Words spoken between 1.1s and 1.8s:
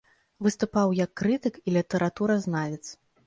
крытык і